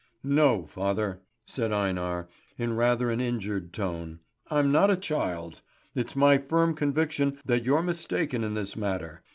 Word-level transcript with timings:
"No, 0.23 0.65
father," 0.65 1.21
said 1.45 1.71
Einar, 1.71 2.27
in 2.57 2.75
rather 2.75 3.11
an 3.11 3.21
injured 3.21 3.71
tone: 3.71 4.19
"I'm 4.49 4.71
not 4.71 4.89
a 4.89 4.95
child. 4.97 5.61
It's 5.93 6.15
my 6.15 6.39
firm 6.39 6.73
conviction 6.73 7.37
that 7.45 7.65
you're 7.65 7.83
mistaken 7.83 8.43
in 8.43 8.55
this 8.55 8.75
matter. 8.75 9.21